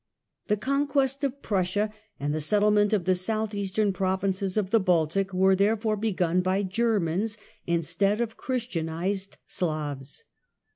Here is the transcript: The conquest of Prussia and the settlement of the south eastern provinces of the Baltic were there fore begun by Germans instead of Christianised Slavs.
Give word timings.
The 0.47 0.57
conquest 0.57 1.23
of 1.23 1.43
Prussia 1.43 1.93
and 2.19 2.33
the 2.33 2.41
settlement 2.41 2.91
of 2.91 3.05
the 3.05 3.13
south 3.13 3.53
eastern 3.53 3.93
provinces 3.93 4.57
of 4.57 4.71
the 4.71 4.79
Baltic 4.79 5.31
were 5.31 5.55
there 5.55 5.77
fore 5.77 5.95
begun 5.95 6.41
by 6.41 6.63
Germans 6.63 7.37
instead 7.67 8.19
of 8.19 8.35
Christianised 8.35 9.37
Slavs. 9.45 10.23